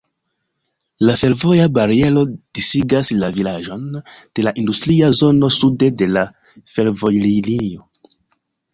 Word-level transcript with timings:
La 1.09 1.13
fervoja 1.23 1.67
bariero 1.75 2.23
disigas 2.61 3.13
la 3.25 3.31
vilaĝon 3.37 3.85
de 4.01 4.49
la 4.49 4.57
industria 4.65 5.13
zono 5.23 5.53
sude 5.61 5.95
de 6.03 6.13
la 6.19 6.29
fervojlinio. 6.77 7.89